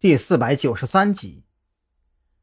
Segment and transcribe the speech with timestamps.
[0.00, 1.42] 第四百九十三集。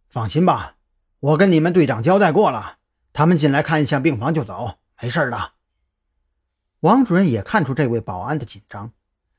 [0.09, 0.75] 放心吧，
[1.21, 2.79] 我跟你们队长交代过了，
[3.13, 5.53] 他们进来看一下病房就走，没事的。
[6.81, 8.91] 王主任也看出这位保安的紧张，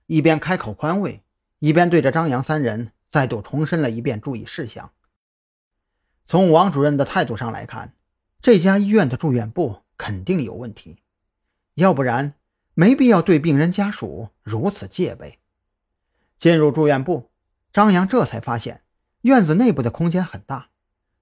[0.07, 1.23] 一边开口宽慰，
[1.59, 4.91] 一边对着张扬三人再度重申了一遍注意事项。
[6.25, 7.93] 从王主任的态度上来看，
[8.41, 11.03] 这家医院的住院部肯定有问题，
[11.75, 12.33] 要不然
[12.73, 15.39] 没必要对病人家属如此戒备。
[16.39, 17.31] 进入住院部，
[17.77, 18.85] 张扬这才发现
[19.21, 20.71] 院子内部的空间很大，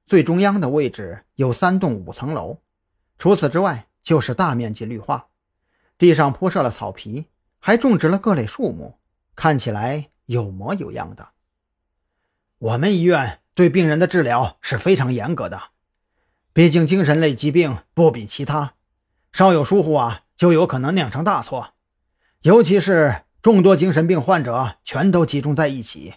[0.07, 2.59] 最中央的位置有三栋五层楼，
[3.19, 5.27] 除此之外就是大面积绿化。
[5.99, 7.27] 地上铺设了草皮，
[7.59, 9.01] 还种植了各类树木，
[9.35, 11.31] 看起来有模有样的。
[12.59, 15.61] 我们医院对病人的治疗是非常严格的，
[16.53, 18.75] 毕竟精神类疾病不比其他，
[19.33, 21.71] 稍有疏忽啊，就有可能酿成大错。
[22.43, 26.15] 尤其是众多精神病患者全都集中在一起，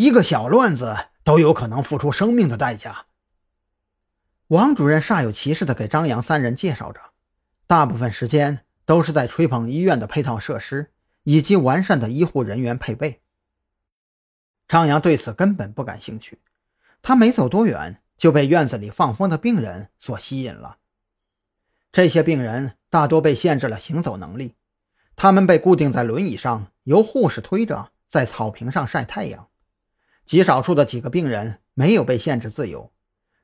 [0.00, 3.04] 一个小乱子都有可能付出生命的代价。
[4.46, 7.00] 王主任煞有其事地给张扬三人介绍着，
[7.66, 8.64] 大部分时间。
[8.86, 10.90] 都是在吹捧医院的配套设施
[11.22, 13.20] 以及完善的医护人员配备。
[14.66, 16.40] 张扬对此根本不感兴趣，
[17.00, 20.78] 他没走多远就被院子里放风的病人所吸引了。
[21.92, 24.56] 这些病人大多被限制了行走能力，
[25.14, 29.49] 他们被固定在轮椅上，由护士推着在草坪上晒太阳。
[30.30, 32.92] 极少数的几个病人没有被限制自由，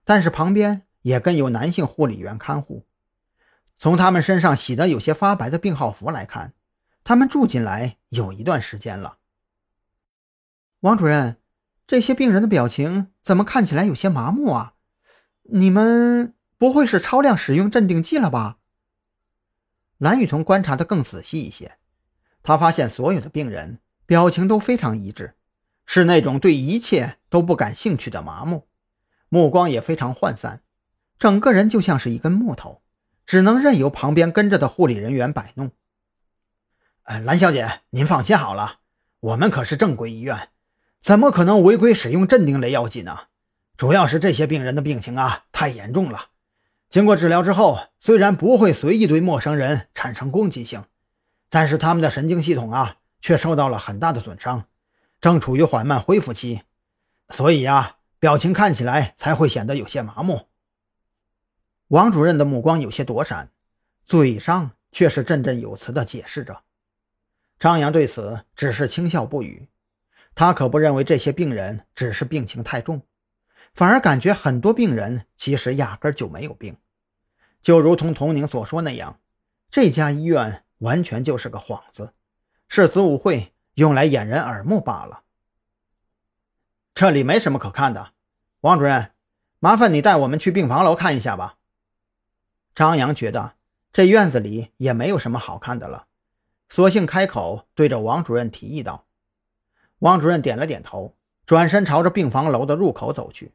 [0.05, 2.87] 但是旁边也跟有男性护理员看护。
[3.77, 6.55] 从他们身上洗得有些发白的病号服来看，
[7.03, 9.19] 他们住进来有一段时间了。
[10.79, 11.39] 王主任，
[11.89, 14.75] 这些病人的表情怎么看起来有些麻木啊？
[15.43, 18.59] 你们不会是超量使用镇定剂了吧？
[19.99, 21.79] 蓝雨桐观察的更仔细一些，
[22.45, 25.35] 他发现所有的病人表情都非常一致，
[25.87, 28.67] 是那种对一切都不感兴趣的麻木，
[29.29, 30.61] 目光也非常涣散，
[31.19, 32.83] 整个人就像是一根木头。
[33.25, 35.73] 只能任由旁边跟着的护理人员摆弄。
[37.03, 38.79] 呃，蓝小姐，您放心好了，
[39.19, 40.51] 我们可是正规医院，
[41.03, 43.23] 怎么可能违规使用镇定类药剂呢？
[43.77, 46.27] 主要是这些病人的病情啊太严重了，
[46.89, 50.85] 经过治疗之后，虽然不会随意对陌生人产生攻击性，
[51.51, 54.67] 但是他们的神经系统啊却受到了很大的损伤，
[55.21, 56.63] 正处于缓慢恢复期，
[57.31, 60.49] 所以呀，表情看起来才会显得有些麻木。
[61.89, 63.51] 王主任的目光有些躲闪，
[64.03, 66.63] 嘴上却是振振有词地解释着。
[67.59, 69.69] 张扬对此只是轻笑不语，
[70.35, 73.03] 他可不认为这些病人只是病情太重，
[73.73, 76.77] 反而感觉很多病人其实压根就没有病，
[77.63, 79.21] 就如同童宁所说那样，
[79.71, 82.13] 这家医院完全就是个幌子，
[82.69, 85.23] 是子午会用来掩人耳目罢了。
[86.95, 88.13] 这里没什么可看的，
[88.61, 89.13] 王主任，
[89.59, 91.59] 麻烦你带我们去病房楼看一下吧。
[92.75, 93.53] 张扬觉得
[93.93, 96.07] 这院子里也没有什么好看的了，
[96.71, 99.05] 索性开口对着王主任提议道
[100.01, 103.53] ：“王主任点了点头，转身朝着病房楼的入口走去。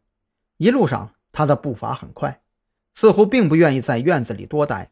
[0.58, 2.42] 一路上，他的步伐很快，
[2.94, 4.92] 似乎并不愿意在院子里多待。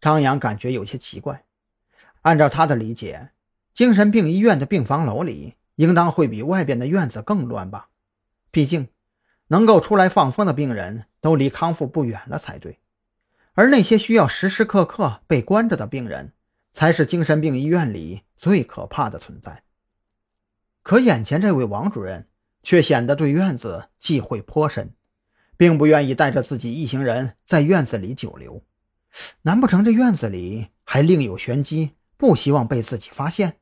[0.00, 1.44] 张扬感觉有些奇怪。
[2.22, 3.30] 按照他的理解，
[3.80, 7.88] 精神病医院的病房楼里应当会比外边的院子更乱吧？
[8.50, 8.88] 毕竟，
[9.46, 12.78] 能够出来放风的病人都离康复不远了才对。”
[13.56, 16.34] 而那些需要时时刻刻被关着的病人，
[16.74, 19.62] 才是精神病医院里最可怕的存在。
[20.82, 22.28] 可眼前这位王主任
[22.62, 24.92] 却显得对院子忌讳颇深，
[25.56, 28.62] 并不愿意带着自己一行人在院子里久留。
[29.40, 33.56] 难不成这院子里还另有玄机，不希望被自己发现？